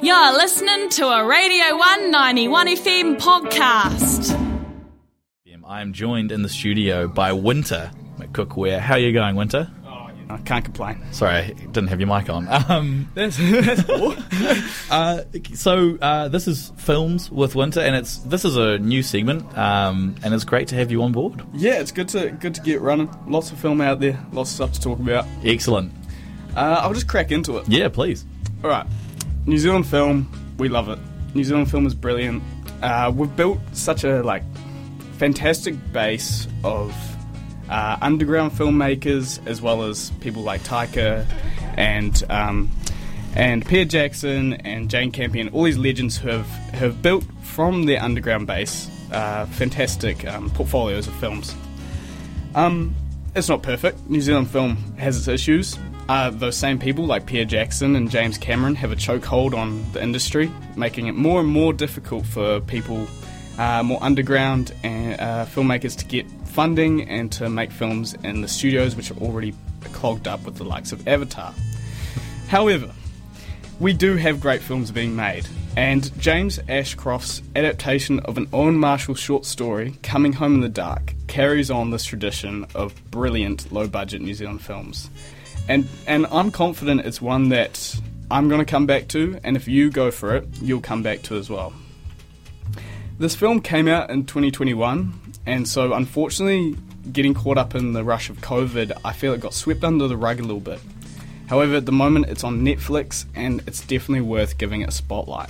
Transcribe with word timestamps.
You're 0.00 0.32
listening 0.32 0.88
to 0.90 1.06
a 1.08 1.24
Radio 1.26 1.76
191 1.76 2.66
FM 2.68 3.16
podcast. 3.18 4.36
I'm 5.66 5.92
joined 5.92 6.32
in 6.32 6.40
the 6.42 6.48
studio 6.48 7.08
by 7.08 7.32
Winter 7.32 7.90
McCookware. 8.18 8.78
How 8.78 8.94
are 8.94 8.98
you 8.98 9.12
going, 9.12 9.36
Winter? 9.36 9.70
I 10.30 10.38
can't 10.38 10.64
complain. 10.64 11.02
Sorry, 11.12 11.34
I 11.36 11.46
didn't 11.50 11.88
have 11.88 12.00
your 12.00 12.08
mic 12.08 12.30
on. 12.30 12.48
Um, 12.48 13.10
That's, 13.14 13.36
that's 13.38 13.82
cool. 13.84 14.14
uh, 14.90 15.22
so 15.54 15.98
uh, 16.00 16.28
this 16.28 16.48
is 16.48 16.72
films 16.76 17.30
with 17.30 17.54
Winter, 17.54 17.80
and 17.80 17.94
it's 17.96 18.18
this 18.18 18.44
is 18.46 18.56
a 18.56 18.78
new 18.78 19.02
segment, 19.02 19.56
um, 19.58 20.14
and 20.22 20.32
it's 20.32 20.44
great 20.44 20.68
to 20.68 20.74
have 20.76 20.90
you 20.90 21.02
on 21.02 21.12
board. 21.12 21.42
yeah, 21.54 21.80
it's 21.80 21.92
good 21.92 22.08
to 22.08 22.30
good 22.30 22.54
to 22.54 22.60
get 22.62 22.80
running. 22.80 23.10
Lots 23.26 23.50
of 23.52 23.58
film 23.58 23.80
out 23.82 24.00
there. 24.00 24.18
Lots 24.32 24.50
of 24.50 24.54
stuff 24.54 24.72
to 24.72 24.80
talk 24.80 24.98
about. 25.00 25.26
Excellent. 25.44 25.92
Uh, 26.56 26.80
I'll 26.82 26.94
just 26.94 27.08
crack 27.08 27.30
into 27.30 27.58
it. 27.58 27.68
Yeah, 27.68 27.88
please. 27.88 28.24
All 28.64 28.70
right, 28.70 28.86
New 29.48 29.56
Zealand 29.56 29.86
film. 29.86 30.30
We 30.58 30.68
love 30.68 30.90
it. 30.90 30.98
New 31.34 31.42
Zealand 31.42 31.70
film 31.70 31.86
is 31.86 31.94
brilliant. 31.94 32.42
Uh, 32.82 33.10
we've 33.14 33.34
built 33.34 33.58
such 33.72 34.04
a 34.04 34.22
like 34.22 34.42
fantastic 35.12 35.74
base 35.90 36.46
of 36.64 36.94
uh, 37.70 37.96
underground 38.02 38.52
filmmakers, 38.52 39.44
as 39.46 39.62
well 39.62 39.84
as 39.84 40.10
people 40.20 40.42
like 40.42 40.60
Taika 40.64 41.26
and 41.78 42.22
um, 42.28 42.70
and 43.34 43.64
Peter 43.66 43.86
Jackson 43.86 44.52
and 44.52 44.90
Jane 44.90 45.12
Campion. 45.12 45.48
All 45.48 45.62
these 45.62 45.78
legends 45.78 46.18
who 46.18 46.28
have 46.28 46.46
have 46.74 47.00
built 47.00 47.24
from 47.42 47.86
their 47.86 48.02
underground 48.02 48.46
base 48.46 48.90
uh, 49.12 49.46
fantastic 49.46 50.26
um, 50.26 50.50
portfolios 50.50 51.06
of 51.06 51.14
films. 51.14 51.54
Um, 52.54 52.94
it's 53.34 53.48
not 53.48 53.62
perfect. 53.62 54.10
New 54.10 54.20
Zealand 54.20 54.50
film 54.50 54.76
has 54.98 55.16
its 55.16 55.26
issues. 55.26 55.78
Uh, 56.08 56.30
those 56.30 56.56
same 56.56 56.78
people, 56.78 57.04
like 57.04 57.26
Pierre 57.26 57.44
Jackson 57.44 57.94
and 57.94 58.10
James 58.10 58.38
Cameron, 58.38 58.74
have 58.76 58.92
a 58.92 58.96
chokehold 58.96 59.54
on 59.54 59.84
the 59.92 60.02
industry, 60.02 60.50
making 60.74 61.06
it 61.06 61.14
more 61.14 61.40
and 61.40 61.48
more 61.48 61.74
difficult 61.74 62.24
for 62.24 62.60
people, 62.60 63.06
uh, 63.58 63.82
more 63.82 64.02
underground 64.02 64.72
and, 64.82 65.20
uh, 65.20 65.44
filmmakers 65.44 65.94
to 65.98 66.06
get 66.06 66.26
funding 66.46 67.06
and 67.10 67.30
to 67.32 67.50
make 67.50 67.70
films 67.70 68.14
in 68.24 68.40
the 68.40 68.48
studios, 68.48 68.96
which 68.96 69.10
are 69.10 69.18
already 69.18 69.54
clogged 69.92 70.26
up 70.26 70.42
with 70.44 70.56
the 70.56 70.64
likes 70.64 70.92
of 70.92 71.06
Avatar. 71.06 71.52
However, 72.48 72.90
we 73.78 73.92
do 73.92 74.16
have 74.16 74.40
great 74.40 74.62
films 74.62 74.90
being 74.90 75.14
made, 75.14 75.46
and 75.76 76.10
James 76.18 76.58
Ashcroft's 76.70 77.42
adaptation 77.54 78.18
of 78.20 78.38
an 78.38 78.48
Owen 78.54 78.76
Marshall 78.76 79.14
short 79.14 79.44
story, 79.44 79.94
Coming 80.02 80.32
Home 80.32 80.54
in 80.54 80.60
the 80.62 80.68
Dark, 80.70 81.14
carries 81.26 81.70
on 81.70 81.90
this 81.90 82.04
tradition 82.04 82.66
of 82.74 82.94
brilliant 83.10 83.70
low 83.70 83.86
budget 83.86 84.22
New 84.22 84.34
Zealand 84.34 84.62
films. 84.62 85.10
And, 85.68 85.86
and 86.06 86.26
I'm 86.30 86.50
confident 86.50 87.02
it's 87.02 87.20
one 87.20 87.50
that 87.50 87.94
I'm 88.30 88.48
going 88.48 88.60
to 88.60 88.64
come 88.64 88.86
back 88.86 89.08
to, 89.08 89.38
and 89.44 89.56
if 89.56 89.68
you 89.68 89.90
go 89.90 90.10
for 90.10 90.36
it, 90.36 90.48
you'll 90.62 90.80
come 90.80 91.02
back 91.02 91.22
to 91.24 91.36
as 91.36 91.50
well. 91.50 91.72
This 93.18 93.34
film 93.34 93.60
came 93.60 93.88
out 93.88 94.10
in 94.10 94.24
2021, 94.24 95.12
and 95.46 95.68
so 95.68 95.92
unfortunately, 95.92 96.76
getting 97.12 97.34
caught 97.34 97.58
up 97.58 97.74
in 97.74 97.92
the 97.92 98.04
rush 98.04 98.30
of 98.30 98.38
COVID, 98.38 98.98
I 99.04 99.12
feel 99.12 99.32
it 99.32 99.40
got 99.40 99.54
swept 99.54 99.84
under 99.84 100.08
the 100.08 100.16
rug 100.16 100.40
a 100.40 100.42
little 100.42 100.60
bit. 100.60 100.80
However, 101.48 101.76
at 101.76 101.86
the 101.86 101.92
moment 101.92 102.26
it's 102.26 102.44
on 102.44 102.60
Netflix 102.60 103.24
and 103.34 103.62
it's 103.66 103.80
definitely 103.80 104.20
worth 104.20 104.58
giving 104.58 104.82
it 104.82 104.90
a 104.90 104.92
spotlight. 104.92 105.48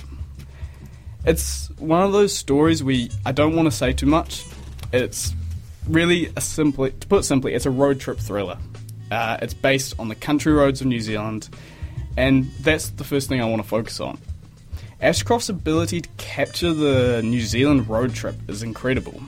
It's 1.25 1.69
one 1.77 2.01
of 2.01 2.13
those 2.13 2.33
stories 2.33 2.81
we 2.81 3.11
I 3.25 3.33
don't 3.33 3.55
want 3.55 3.65
to 3.65 3.71
say 3.71 3.91
too 3.91 4.05
much. 4.05 4.45
It's 4.93 5.33
really 5.87 6.31
a 6.37 6.41
simply 6.41 6.91
to 6.91 7.07
put 7.07 7.25
simply, 7.25 7.53
it's 7.53 7.65
a 7.65 7.71
road 7.71 7.99
trip 7.99 8.17
thriller. 8.17 8.57
Uh, 9.11 9.37
it's 9.41 9.53
based 9.53 9.95
on 9.99 10.07
the 10.07 10.15
country 10.15 10.53
roads 10.53 10.81
of 10.81 10.87
New 10.87 10.99
Zealand, 10.99 11.49
and 12.17 12.45
that's 12.61 12.89
the 12.89 13.03
first 13.03 13.29
thing 13.29 13.41
I 13.41 13.45
want 13.45 13.61
to 13.61 13.67
focus 13.67 13.99
on. 13.99 14.19
Ashcroft's 15.01 15.49
ability 15.49 16.01
to 16.01 16.09
capture 16.17 16.73
the 16.73 17.21
New 17.23 17.41
Zealand 17.41 17.87
road 17.89 18.13
trip 18.13 18.35
is 18.47 18.63
incredible. 18.63 19.21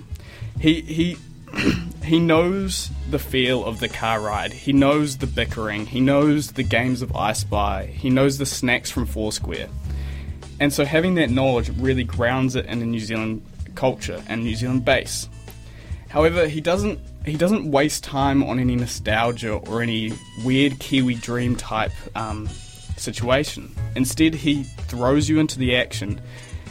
He 0.59 0.81
he 0.81 1.17
he 2.03 2.19
knows 2.19 2.89
the 3.09 3.19
feel 3.19 3.65
of 3.65 3.79
the 3.79 3.89
car 3.89 4.19
ride. 4.19 4.53
He 4.53 4.73
knows 4.73 5.17
the 5.17 5.27
bickering. 5.27 5.85
He 5.85 6.01
knows 6.01 6.51
the 6.51 6.63
games 6.63 7.01
of 7.01 7.15
I 7.15 7.33
Spy. 7.33 7.85
He 7.85 8.09
knows 8.09 8.37
the 8.37 8.45
snacks 8.45 8.91
from 8.91 9.05
Foursquare. 9.05 9.69
And 10.59 10.71
so 10.71 10.85
having 10.85 11.15
that 11.15 11.29
knowledge 11.29 11.69
really 11.77 12.03
grounds 12.03 12.55
it 12.55 12.65
in 12.67 12.79
the 12.79 12.85
New 12.85 12.99
Zealand 12.99 13.43
culture 13.75 14.21
and 14.27 14.43
New 14.43 14.55
Zealand 14.55 14.85
base. 14.85 15.27
However, 16.09 16.47
he 16.47 16.61
doesn't 16.61 16.99
he 17.25 17.37
doesn't 17.37 17.69
waste 17.69 18.03
time 18.03 18.43
on 18.43 18.59
any 18.59 18.75
nostalgia 18.75 19.53
or 19.53 19.81
any 19.81 20.13
weird 20.43 20.79
Kiwi 20.79 21.15
dream 21.15 21.55
type 21.55 21.91
um, 22.15 22.47
situation. 22.97 23.75
Instead, 23.95 24.33
he 24.33 24.63
throws 24.63 25.29
you 25.29 25.39
into 25.39 25.59
the 25.59 25.75
action, 25.75 26.19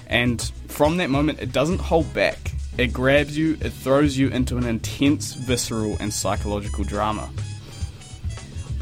and 0.09 0.43
from 0.69 0.97
that 0.97 1.11
moment, 1.11 1.41
it 1.41 1.53
doesn't 1.53 1.81
hold 1.81 2.13
back. 2.13 2.53
It 2.79 2.93
grabs 2.93 3.37
you, 3.37 3.59
it 3.61 3.73
throws 3.73 4.17
you 4.17 4.29
into 4.29 4.57
an 4.57 4.65
intense, 4.65 5.35
visceral, 5.35 5.97
and 6.01 6.13
psychological 6.13 6.85
drama. 6.85 7.31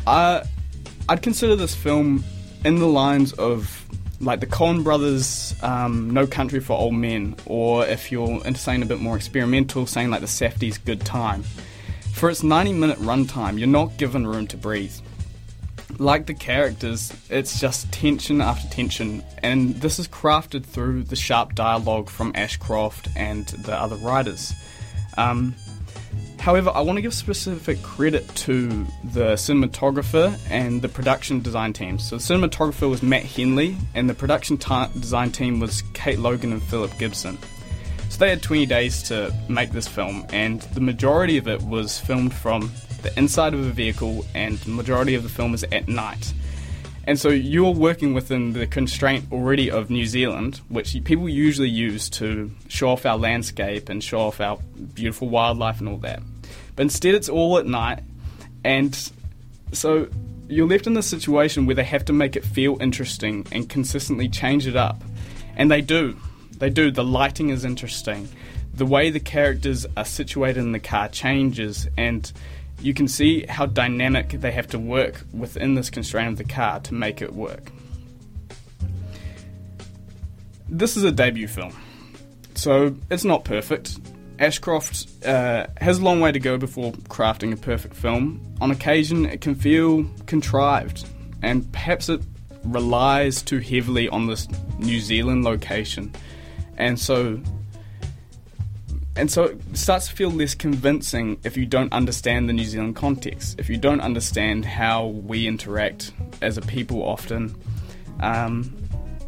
I, 0.06 0.42
I'd 1.08 1.22
consider 1.22 1.56
this 1.56 1.74
film 1.74 2.24
in 2.64 2.76
the 2.76 2.86
lines 2.86 3.32
of 3.34 3.84
like 4.20 4.40
the 4.40 4.46
Coen 4.46 4.82
Brothers' 4.82 5.54
um, 5.62 6.10
No 6.10 6.26
Country 6.26 6.60
for 6.60 6.72
Old 6.76 6.94
Men, 6.94 7.36
or 7.46 7.86
if 7.86 8.10
you're 8.10 8.44
into 8.44 8.60
something 8.60 8.82
a 8.82 8.86
bit 8.86 9.00
more 9.00 9.16
experimental, 9.16 9.86
saying 9.86 10.10
like 10.10 10.20
the 10.20 10.26
Safdie's 10.26 10.78
Good 10.78 11.00
Time. 11.00 11.42
For 12.12 12.28
its 12.28 12.42
90 12.42 12.72
minute 12.72 12.98
runtime, 12.98 13.58
you're 13.58 13.68
not 13.68 13.96
given 13.96 14.26
room 14.26 14.46
to 14.48 14.56
breathe. 14.56 14.94
Like 15.98 16.26
the 16.26 16.34
characters, 16.34 17.12
it's 17.30 17.60
just 17.60 17.90
tension 17.92 18.40
after 18.40 18.68
tension, 18.68 19.22
and 19.42 19.74
this 19.76 19.98
is 19.98 20.08
crafted 20.08 20.64
through 20.64 21.04
the 21.04 21.16
sharp 21.16 21.54
dialogue 21.54 22.10
from 22.10 22.32
Ashcroft 22.34 23.08
and 23.16 23.46
the 23.46 23.74
other 23.74 23.96
writers. 23.96 24.52
Um, 25.16 25.54
However, 26.38 26.70
I 26.72 26.80
want 26.80 26.96
to 26.96 27.02
give 27.02 27.12
specific 27.12 27.82
credit 27.82 28.26
to 28.36 28.68
the 29.04 29.34
cinematographer 29.34 30.38
and 30.48 30.80
the 30.80 30.88
production 30.88 31.40
design 31.40 31.72
team. 31.72 31.98
So, 31.98 32.16
the 32.16 32.22
cinematographer 32.22 32.88
was 32.88 33.02
Matt 33.02 33.24
Henley, 33.24 33.76
and 33.94 34.08
the 34.08 34.14
production 34.14 34.56
ta- 34.56 34.90
design 34.94 35.32
team 35.32 35.60
was 35.60 35.82
Kate 35.94 36.18
Logan 36.18 36.52
and 36.52 36.62
Philip 36.62 36.96
Gibson. 36.98 37.38
So, 38.08 38.18
they 38.18 38.30
had 38.30 38.42
20 38.42 38.66
days 38.66 39.02
to 39.04 39.34
make 39.48 39.72
this 39.72 39.88
film, 39.88 40.26
and 40.30 40.62
the 40.62 40.80
majority 40.80 41.38
of 41.38 41.48
it 41.48 41.60
was 41.62 41.98
filmed 41.98 42.32
from 42.32 42.70
the 43.02 43.16
inside 43.18 43.52
of 43.52 43.60
a 43.60 43.70
vehicle, 43.70 44.24
and 44.34 44.58
the 44.58 44.70
majority 44.70 45.14
of 45.14 45.24
the 45.24 45.28
film 45.28 45.54
is 45.54 45.64
at 45.64 45.88
night. 45.88 46.32
And 47.08 47.18
so 47.18 47.30
you're 47.30 47.72
working 47.72 48.12
within 48.12 48.52
the 48.52 48.66
constraint 48.66 49.32
already 49.32 49.70
of 49.70 49.88
New 49.88 50.04
Zealand, 50.04 50.60
which 50.68 50.94
people 51.04 51.26
usually 51.26 51.70
use 51.70 52.10
to 52.10 52.50
show 52.68 52.90
off 52.90 53.06
our 53.06 53.16
landscape 53.16 53.88
and 53.88 54.04
show 54.04 54.20
off 54.20 54.42
our 54.42 54.58
beautiful 54.92 55.30
wildlife 55.30 55.80
and 55.80 55.88
all 55.88 55.96
that. 56.00 56.20
But 56.76 56.82
instead, 56.82 57.14
it's 57.14 57.30
all 57.30 57.56
at 57.56 57.64
night, 57.64 58.00
and 58.62 59.10
so 59.72 60.10
you're 60.48 60.66
left 60.66 60.86
in 60.86 60.92
this 60.92 61.06
situation 61.06 61.64
where 61.64 61.74
they 61.74 61.84
have 61.84 62.04
to 62.04 62.12
make 62.12 62.36
it 62.36 62.44
feel 62.44 62.76
interesting 62.78 63.46
and 63.52 63.70
consistently 63.70 64.28
change 64.28 64.66
it 64.66 64.76
up. 64.76 65.02
And 65.56 65.70
they 65.70 65.80
do. 65.80 66.14
They 66.58 66.68
do. 66.68 66.90
The 66.90 67.04
lighting 67.04 67.48
is 67.48 67.64
interesting. 67.64 68.28
The 68.74 68.84
way 68.84 69.08
the 69.08 69.18
characters 69.18 69.86
are 69.96 70.04
situated 70.04 70.60
in 70.60 70.72
the 70.72 70.78
car 70.78 71.08
changes, 71.08 71.88
and 71.96 72.30
you 72.80 72.94
can 72.94 73.08
see 73.08 73.44
how 73.48 73.66
dynamic 73.66 74.30
they 74.30 74.52
have 74.52 74.68
to 74.68 74.78
work 74.78 75.24
within 75.32 75.74
this 75.74 75.90
constraint 75.90 76.28
of 76.28 76.38
the 76.38 76.44
car 76.44 76.80
to 76.80 76.94
make 76.94 77.20
it 77.22 77.34
work. 77.34 77.70
This 80.68 80.96
is 80.96 81.04
a 81.04 81.10
debut 81.10 81.48
film, 81.48 81.74
so 82.54 82.94
it's 83.10 83.24
not 83.24 83.44
perfect. 83.44 83.98
Ashcroft 84.38 85.06
uh, 85.24 85.66
has 85.80 85.98
a 85.98 86.02
long 86.02 86.20
way 86.20 86.30
to 86.30 86.38
go 86.38 86.58
before 86.58 86.92
crafting 86.92 87.52
a 87.52 87.56
perfect 87.56 87.94
film. 87.94 88.54
On 88.60 88.70
occasion, 88.70 89.26
it 89.26 89.40
can 89.40 89.54
feel 89.54 90.04
contrived, 90.26 91.08
and 91.42 91.70
perhaps 91.72 92.08
it 92.08 92.20
relies 92.64 93.42
too 93.42 93.58
heavily 93.58 94.08
on 94.08 94.26
this 94.26 94.46
New 94.78 95.00
Zealand 95.00 95.44
location, 95.44 96.12
and 96.76 96.98
so 97.00 97.40
and 99.18 99.28
so 99.28 99.46
it 99.46 99.60
starts 99.76 100.06
to 100.06 100.14
feel 100.14 100.30
less 100.30 100.54
convincing 100.54 101.40
if 101.42 101.56
you 101.56 101.66
don't 101.66 101.92
understand 101.92 102.48
the 102.48 102.52
New 102.52 102.64
Zealand 102.64 102.94
context, 102.94 103.58
if 103.58 103.68
you 103.68 103.76
don't 103.76 104.00
understand 104.00 104.64
how 104.64 105.06
we 105.06 105.48
interact 105.48 106.12
as 106.40 106.56
a 106.56 106.60
people 106.60 107.02
often. 107.02 107.52
Um, 108.20 108.72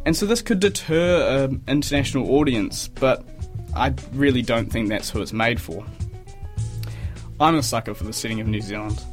and 0.05 0.15
so 0.15 0.25
this 0.25 0.41
could 0.41 0.61
deter 0.61 1.43
an 1.43 1.61
international 1.67 2.31
audience, 2.31 2.87
but 2.87 3.25
I 3.75 3.93
really 4.13 4.41
don't 4.41 4.71
think 4.71 4.87
that's 4.87 5.09
who 5.09 5.21
it's 5.21 5.33
made 5.33 5.59
for. 5.59 5.85
I'm 7.41 7.55
a 7.55 7.63
sucker 7.63 7.93
for 7.93 8.05
the 8.05 8.13
setting 8.13 8.39
of 8.39 8.47
New 8.47 8.61
Zealand. 8.61 9.03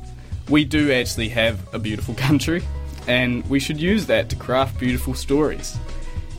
We 0.49 0.65
do 0.65 0.93
actually 0.93 1.29
have 1.31 1.75
a 1.75 1.81
beautiful 1.81 2.15
country, 2.29 2.63
and 3.09 3.45
we 3.51 3.59
should 3.59 3.81
use 3.81 4.07
that 4.07 4.29
to 4.29 4.37
craft 4.37 4.79
beautiful 4.79 5.15
stories. 5.15 5.77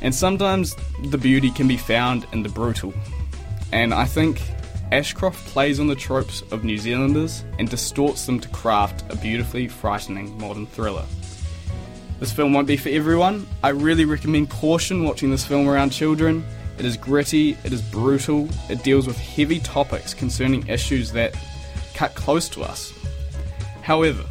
And 0.01 0.15
sometimes 0.15 0.77
the 1.09 1.17
beauty 1.17 1.51
can 1.51 1.67
be 1.67 1.75
found 1.75 2.25
in 2.31 2.43
the 2.43 2.49
brutal. 2.49 2.93
And 3.71 3.93
I 3.93 4.05
think 4.05 4.41
Ashcroft 4.91 5.45
plays 5.47 5.79
on 5.79 5.87
the 5.87 5.95
tropes 5.95 6.41
of 6.51 6.63
New 6.63 6.77
Zealanders 6.77 7.43
and 7.59 7.69
distorts 7.69 8.25
them 8.25 8.39
to 8.39 8.49
craft 8.49 9.03
a 9.11 9.15
beautifully 9.15 9.67
frightening 9.67 10.37
modern 10.39 10.65
thriller. 10.65 11.05
This 12.19 12.33
film 12.33 12.53
won't 12.53 12.67
be 12.67 12.75
for 12.75 12.89
everyone. 12.89 13.47
I 13.63 13.69
really 13.69 14.05
recommend 14.05 14.49
caution 14.49 15.03
watching 15.03 15.31
this 15.31 15.45
film 15.45 15.69
around 15.69 15.91
children. 15.91 16.43
It 16.77 16.85
is 16.85 16.97
gritty, 16.97 17.57
it 17.63 17.71
is 17.71 17.81
brutal, 17.81 18.49
it 18.69 18.83
deals 18.83 19.05
with 19.05 19.17
heavy 19.17 19.59
topics 19.59 20.13
concerning 20.13 20.67
issues 20.67 21.11
that 21.11 21.35
cut 21.93 22.15
close 22.15 22.49
to 22.49 22.63
us. 22.63 22.93
However, 23.81 24.23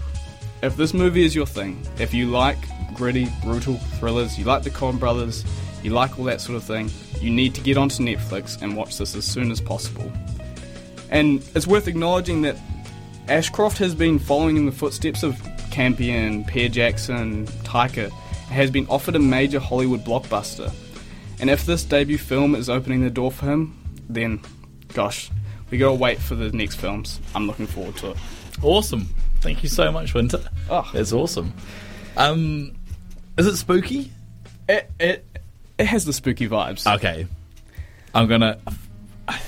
if 0.62 0.76
this 0.76 0.92
movie 0.92 1.24
is 1.24 1.34
your 1.34 1.46
thing, 1.46 1.80
if 1.98 2.12
you 2.12 2.26
like 2.26 2.58
gritty, 2.94 3.28
brutal 3.42 3.76
thrillers, 3.98 4.38
you 4.38 4.44
like 4.44 4.64
the 4.64 4.70
Coen 4.70 4.98
brothers, 4.98 5.44
you 5.82 5.90
like 5.90 6.18
all 6.18 6.24
that 6.24 6.40
sort 6.40 6.56
of 6.56 6.64
thing, 6.64 6.90
you 7.20 7.30
need 7.30 7.54
to 7.54 7.60
get 7.60 7.76
onto 7.76 8.02
Netflix 8.02 8.60
and 8.60 8.76
watch 8.76 8.98
this 8.98 9.14
as 9.14 9.24
soon 9.24 9.50
as 9.50 9.60
possible. 9.60 10.10
And 11.10 11.42
it's 11.54 11.66
worth 11.66 11.88
acknowledging 11.88 12.42
that 12.42 12.56
Ashcroft 13.28 13.78
has 13.78 13.94
been 13.94 14.18
following 14.18 14.56
in 14.56 14.66
the 14.66 14.72
footsteps 14.72 15.22
of 15.22 15.40
Campion, 15.70 16.44
Peter 16.44 16.68
Jackson, 16.68 17.46
Taika, 17.64 18.10
has 18.48 18.70
been 18.70 18.86
offered 18.88 19.16
a 19.16 19.18
major 19.18 19.60
Hollywood 19.60 20.04
blockbuster. 20.04 20.72
And 21.40 21.50
if 21.50 21.66
this 21.66 21.84
debut 21.84 22.18
film 22.18 22.54
is 22.54 22.68
opening 22.68 23.02
the 23.02 23.10
door 23.10 23.30
for 23.30 23.46
him, 23.46 23.78
then, 24.08 24.40
gosh, 24.92 25.30
we 25.70 25.78
gotta 25.78 25.94
wait 25.94 26.18
for 26.18 26.34
the 26.34 26.50
next 26.52 26.76
films. 26.76 27.20
I'm 27.34 27.46
looking 27.46 27.66
forward 27.66 27.96
to 27.98 28.12
it. 28.12 28.16
Awesome. 28.62 29.08
Thank 29.40 29.62
you 29.62 29.68
so 29.68 29.92
much, 29.92 30.14
Winter. 30.14 30.40
Oh. 30.68 30.88
That's 30.92 31.12
awesome. 31.12 31.52
Um, 32.16 32.74
is 33.36 33.46
it 33.46 33.56
spooky? 33.56 34.10
It 34.68 34.90
it, 34.98 35.26
it 35.78 35.86
has 35.86 36.04
the 36.04 36.12
spooky 36.12 36.48
vibes. 36.48 36.92
Okay. 36.96 37.26
I'm 38.14 38.26
gonna. 38.26 38.58
I, 39.28 39.40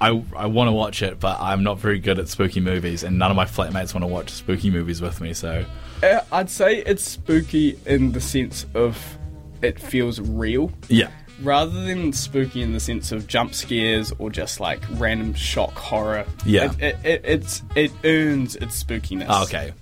I, 0.00 0.22
I 0.36 0.46
want 0.46 0.68
to 0.68 0.72
watch 0.72 1.02
it, 1.02 1.20
but 1.20 1.38
I'm 1.40 1.62
not 1.62 1.78
very 1.78 1.98
good 1.98 2.18
at 2.18 2.28
spooky 2.28 2.60
movies, 2.60 3.02
and 3.02 3.18
none 3.18 3.30
of 3.30 3.36
my 3.36 3.44
flatmates 3.44 3.92
want 3.92 4.02
to 4.02 4.06
watch 4.06 4.30
spooky 4.30 4.70
movies 4.70 5.02
with 5.02 5.20
me. 5.20 5.34
So, 5.34 5.64
Uh, 6.02 6.20
I'd 6.32 6.48
say 6.48 6.78
it's 6.78 7.02
spooky 7.02 7.78
in 7.84 8.12
the 8.12 8.20
sense 8.20 8.66
of 8.74 9.18
it 9.62 9.78
feels 9.80 10.20
real. 10.20 10.70
yeah, 10.88 11.10
rather 11.42 11.84
than 11.84 12.12
spooky 12.12 12.62
in 12.62 12.72
the 12.72 12.80
sense 12.80 13.10
of 13.12 13.26
jump 13.26 13.52
scares 13.52 14.12
or 14.18 14.30
just 14.30 14.60
like 14.60 14.80
random 14.92 15.34
shock 15.34 15.74
horror. 15.74 16.24
Yeah. 16.46 16.72
it, 16.78 16.80
it, 16.82 16.96
it, 17.04 17.20
it's 17.24 17.62
it 17.74 17.92
earns 18.04 18.56
its 18.56 18.82
spookiness. 18.82 19.26
Oh, 19.28 19.42
okay. 19.42 19.72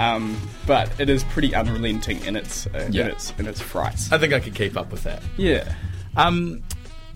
Um, 0.00 0.36
but 0.66 0.90
it 1.00 1.08
is 1.08 1.24
pretty 1.24 1.54
unrelenting 1.54 2.22
in 2.24 2.36
its 2.36 2.66
uh, 2.66 2.88
Yeah. 2.90 3.04
in 3.06 3.10
its 3.12 3.32
in 3.38 3.46
its 3.46 3.60
frights. 3.60 4.12
I 4.12 4.18
think 4.18 4.32
I 4.34 4.40
could 4.40 4.54
keep 4.54 4.76
up 4.76 4.90
with 4.92 5.04
that. 5.04 5.22
yeah. 5.36 5.72
Um, 6.16 6.62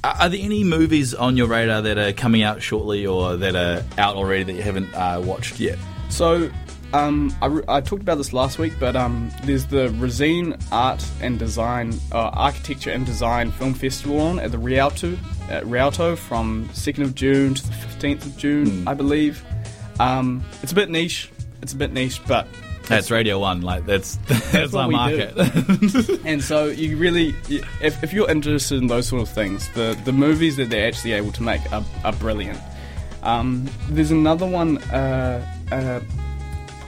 are 0.02 0.30
there 0.30 0.40
any 0.40 0.64
movies 0.64 1.12
on 1.14 1.36
your 1.36 1.46
radar 1.46 1.82
that 1.82 1.98
are 1.98 2.12
coming 2.14 2.42
out 2.42 2.62
shortly, 2.62 3.06
or 3.06 3.36
that 3.36 3.54
are 3.54 3.84
out 3.98 4.16
already 4.16 4.44
that 4.44 4.54
you 4.54 4.62
haven't 4.62 4.94
uh, 4.94 5.20
watched 5.22 5.60
yet? 5.60 5.78
So, 6.08 6.50
um, 6.94 7.34
I, 7.42 7.46
re- 7.46 7.64
I 7.68 7.82
talked 7.82 8.00
about 8.02 8.16
this 8.16 8.32
last 8.32 8.58
week, 8.58 8.72
but 8.80 8.96
um, 8.96 9.30
there's 9.44 9.66
the 9.66 9.88
Resene 9.88 10.58
Art 10.72 11.04
and 11.20 11.38
Design, 11.38 11.92
uh, 12.12 12.30
Architecture 12.32 12.90
and 12.90 13.04
Design 13.04 13.52
Film 13.52 13.74
Festival 13.74 14.20
on 14.20 14.38
at 14.40 14.52
the 14.52 14.58
Rialto, 14.58 15.18
at 15.50 15.66
Rialto 15.66 16.16
from 16.16 16.68
2nd 16.72 17.02
of 17.04 17.14
June 17.14 17.54
to 17.54 17.66
the 17.66 17.72
15th 17.74 18.24
of 18.24 18.36
June, 18.38 18.88
I 18.88 18.94
believe. 18.94 19.44
Um, 19.98 20.42
it's 20.62 20.72
a 20.72 20.74
bit 20.74 20.88
niche. 20.88 21.30
It's 21.60 21.74
a 21.74 21.76
bit 21.76 21.92
niche, 21.92 22.22
but 22.26 22.46
That's 22.90 23.10
Radio 23.10 23.38
One. 23.38 23.62
Like 23.62 23.86
that's 23.86 24.16
that's, 24.52 24.72
what 24.72 24.82
our 24.82 24.90
market. 24.90 25.32
and 26.24 26.42
so 26.42 26.66
you 26.66 26.96
really, 26.96 27.34
if, 27.80 28.02
if 28.02 28.12
you're 28.12 28.30
interested 28.30 28.78
in 28.78 28.88
those 28.88 29.06
sort 29.06 29.22
of 29.22 29.28
things, 29.28 29.68
the 29.74 29.98
the 30.04 30.12
movies 30.12 30.56
that 30.56 30.70
they're 30.70 30.88
actually 30.88 31.12
able 31.12 31.32
to 31.32 31.42
make 31.42 31.60
are, 31.72 31.84
are 32.04 32.12
brilliant. 32.14 32.58
Um, 33.22 33.68
there's 33.88 34.10
another 34.10 34.46
one, 34.46 34.78
uh, 34.78 35.46
uh, 35.70 36.00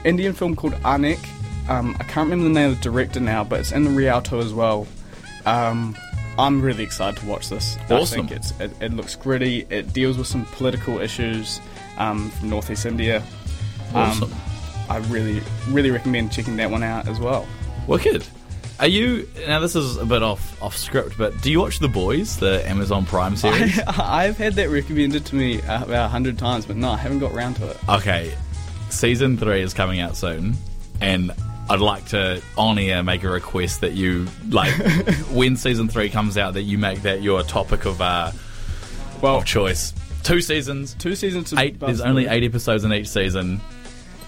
Indian 0.05 0.33
film 0.33 0.57
called 0.57 0.75
Anek. 0.75 1.21
Um, 1.69 1.97
I 2.01 2.05
can't 2.05 2.29
remember 2.29 2.45
the 2.45 2.51
name 2.51 2.71
of 2.71 2.79
the 2.79 2.83
director 2.83 3.21
now, 3.21 3.45
but 3.45 3.61
it's 3.61 3.71
in 3.71 3.85
the 3.85 3.91
Rialto 3.91 4.41
as 4.41 4.53
well. 4.53 4.87
Um, 5.47 5.97
I'm 6.39 6.63
really 6.63 6.83
excited 6.83 7.21
to 7.21 7.27
watch 7.27 7.51
this. 7.51 7.77
Awesome. 7.91 7.99
I 8.01 8.05
think 8.05 8.31
it's, 8.33 8.51
it, 8.59 8.73
it 8.81 8.93
looks 8.93 9.15
gritty. 9.15 9.67
It 9.69 9.93
deals 9.93 10.17
with 10.19 10.27
some 10.27 10.47
political 10.47 11.01
issues 11.01 11.61
um, 11.99 12.31
from 12.31 12.51
Northeast 12.51 12.87
India. 12.87 13.23
Um, 13.95 13.95
Awesome. 13.95 14.33
I 14.93 14.99
really, 15.09 15.41
really 15.69 15.91
recommend 15.91 16.33
checking 16.33 16.57
that 16.57 16.71
one 16.71 16.83
out 16.83 17.09
as 17.09 17.19
well. 17.19 17.47
Wicked. 17.87 18.27
Are 18.81 18.87
you 18.87 19.29
now? 19.47 19.61
This 19.61 19.77
is 19.77 19.97
a 19.97 20.05
bit 20.07 20.23
off 20.23 20.61
off 20.63 20.77
script, 20.77 21.17
but 21.17 21.41
do 21.41 21.51
you 21.51 21.61
watch 21.61 21.79
The 21.79 21.89
Boys, 21.89 22.39
the 22.39 22.69
Amazon 22.69 23.07
Prime 23.07 23.37
series? 23.37 23.79
I, 23.81 24.25
I've 24.27 24.37
had 24.39 24.55
that 24.55 24.71
recommended 24.71 25.25
to 25.27 25.35
me 25.37 25.61
uh, 25.63 25.85
about 25.85 26.07
a 26.07 26.09
hundred 26.09 26.37
times, 26.39 26.67
but 26.67 26.77
no, 26.77 26.91
I 26.91 26.97
haven't 26.97 27.21
got 27.21 27.33
round 27.33 27.57
to 27.57 27.71
it. 27.71 27.77
okay, 27.89 28.35
season 28.91 29.37
three 29.37 29.63
is 29.63 29.73
coming 29.73 30.01
out 30.01 30.17
soon, 30.17 30.55
and 31.01 31.33
I'd 31.71 31.81
like 31.81 32.07
to 32.09 32.43
on 32.59 32.79
air 32.79 33.03
make 33.05 33.23
a 33.23 33.31
request 33.31 33.83
that 33.83 33.93
you 33.93 34.27
like 34.49 34.73
when 35.31 35.55
season 35.57 35.89
three 35.89 36.11
comes 36.11 36.37
out 36.37 36.55
that 36.55 36.63
you 36.63 36.77
make 36.77 37.03
that 37.03 37.23
your 37.23 37.43
topic 37.45 37.85
of 37.85 38.01
uh, 38.01 38.33
Well, 39.21 39.37
of 39.37 39.45
choice. 39.45 39.95
Two 40.25 40.41
seasons, 40.41 40.95
two 40.95 41.15
seasons. 41.15 41.51
To 41.51 41.61
eight. 41.61 41.79
There's 41.79 42.01
only 42.01 42.27
eight 42.27 42.43
episodes 42.43 42.85
in 42.85 42.93
each 42.93 43.09
season. 43.09 43.61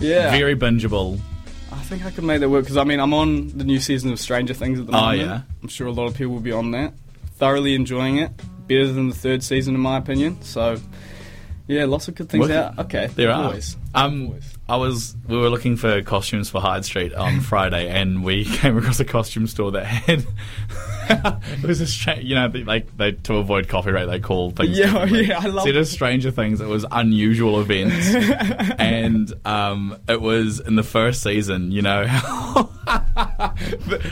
Yeah, 0.01 0.31
Very 0.31 0.57
bingeable. 0.57 1.19
I 1.73 1.77
think 1.87 2.05
I 2.05 2.11
could 2.11 2.25
make 2.25 2.41
that 2.41 2.49
work 2.49 2.65
because 2.65 2.77
I 2.77 2.85
mean 2.85 3.01
I'm 3.01 3.13
on 3.15 3.49
the 3.49 3.65
new 3.65 3.79
season 3.81 4.13
of 4.13 4.19
Stranger 4.21 4.55
Things 4.55 4.79
at 4.81 4.87
the 4.87 4.93
moment. 4.93 5.21
Oh, 5.21 5.25
yeah? 5.25 5.41
I'm 5.63 5.69
sure 5.69 5.87
a 5.87 5.93
lot 5.93 6.07
of 6.07 6.15
people 6.15 6.33
will 6.35 6.41
be 6.41 6.53
on 6.53 6.71
that. 6.73 6.95
Thoroughly 7.37 7.75
enjoying 7.75 8.19
it. 8.19 8.31
Better 8.69 8.87
than 8.93 9.09
the 9.09 9.15
third 9.15 9.43
season 9.43 9.75
in 9.75 9.81
my 9.81 9.97
opinion. 9.99 10.41
So 10.43 10.79
yeah, 11.67 11.85
lots 11.87 12.09
of 12.09 12.15
good 12.15 12.29
things 12.29 12.43
Wicked. 12.43 12.57
out. 12.57 12.79
Okay, 12.79 13.07
There 13.15 13.31
are. 13.33 13.53
boys. 13.53 13.77
Um, 13.95 14.29
Boys. 14.29 14.55
I 14.69 14.77
was. 14.77 15.15
We 15.29 15.37
were 15.39 15.49
looking 15.51 15.77
for 15.77 16.03
costumes 16.03 16.49
for 16.51 16.61
Hyde 16.61 16.85
Street 16.85 17.15
on 17.15 17.41
Friday, 17.53 17.89
and 17.89 18.23
we 18.25 18.45
came 18.59 18.77
across 18.77 19.01
a 19.01 19.05
costume 19.05 19.47
store 19.47 19.73
that 19.73 19.85
had. 19.87 20.25
it 21.63 21.67
was 21.67 21.81
a 21.81 21.87
strange, 21.87 22.25
you 22.25 22.35
know, 22.35 22.49
they, 22.49 22.65
like 22.65 22.97
they 22.97 23.13
to 23.13 23.37
avoid 23.37 23.69
copyright, 23.69 24.09
they 24.09 24.21
call 24.21 24.51
things. 24.51 24.79
Yeah, 24.79 24.93
differently. 24.93 25.27
yeah, 25.27 25.39
I 25.39 25.47
love 25.47 25.67
it. 25.67 25.71
Instead 25.71 25.77
of 25.77 25.87
Stranger 25.89 26.31
Things, 26.31 26.61
it 26.61 26.69
was 26.69 26.85
unusual 26.91 27.61
events, 27.61 28.15
and 28.79 29.33
um, 29.45 29.99
it 30.09 30.21
was 30.21 30.61
in 30.61 30.77
the 30.77 30.83
first 30.83 31.23
season. 31.23 31.71
You 31.71 31.83
know, 31.83 32.03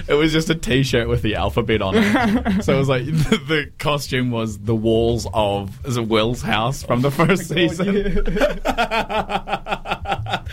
it 0.08 0.16
was 0.16 0.32
just 0.32 0.50
a 0.50 0.54
T-shirt 0.54 1.08
with 1.08 1.22
the 1.22 1.36
alphabet 1.36 1.82
on 1.82 1.94
it. 1.96 2.64
So 2.64 2.74
it 2.74 2.78
was 2.78 2.88
like 2.88 3.04
the, 3.04 3.40
the 3.46 3.72
costume 3.78 4.30
was 4.30 4.58
the 4.58 4.76
walls 4.76 5.26
of 5.32 5.84
is 5.86 5.96
it 5.96 6.08
Will's 6.08 6.42
house 6.42 6.82
from 6.82 7.02
the 7.02 7.10
first 7.10 7.48
season. 7.48 7.86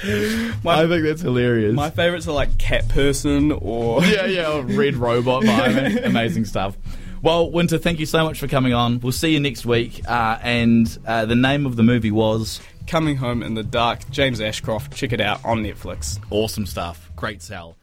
I 0.65 0.87
think 0.87 1.03
that's 1.03 1.21
hilarious. 1.21 1.73
My 1.73 1.89
favourites 1.89 2.27
are 2.27 2.33
like 2.33 2.57
Cat 2.57 2.87
Person 2.89 3.51
or 3.51 4.03
yeah, 4.05 4.25
yeah, 4.25 4.63
Red 4.65 4.95
Robot 4.95 5.43
vibe. 5.43 6.05
Amazing 6.05 6.45
stuff. 6.45 6.77
Well, 7.21 7.51
Winter, 7.51 7.77
thank 7.77 7.99
you 7.99 8.05
so 8.05 8.23
much 8.23 8.39
for 8.39 8.47
coming 8.47 8.73
on. 8.73 9.01
We'll 9.01 9.11
see 9.11 9.33
you 9.33 9.41
next 9.41 9.65
week. 9.65 10.01
Uh, 10.07 10.39
and 10.41 10.97
uh, 11.05 11.25
the 11.25 11.35
name 11.35 11.65
of 11.65 11.75
the 11.75 11.83
movie 11.83 12.11
was 12.11 12.61
Coming 12.87 13.17
Home 13.17 13.43
in 13.43 13.55
the 13.55 13.63
Dark. 13.63 14.09
James 14.09 14.39
Ashcroft. 14.39 14.95
Check 14.95 15.11
it 15.11 15.19
out 15.19 15.43
on 15.43 15.61
Netflix. 15.61 16.17
Awesome 16.29 16.65
Stuff. 16.65 17.11
Great 17.17 17.41
sell. 17.41 17.75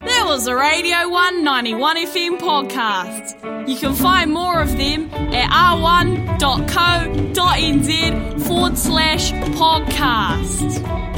There 0.00 0.26
was 0.26 0.48
a 0.48 0.56
Radio 0.56 1.08
191 1.08 1.96
FM 2.06 2.40
podcast. 2.40 3.68
You 3.68 3.76
can 3.76 3.94
find 3.94 4.32
more 4.32 4.60
of 4.60 4.76
them 4.76 5.08
at 5.32 5.48
r1.co.nz 5.48 6.40
forward 8.46 8.76
slash 8.76 9.30
podcast. 9.30 11.11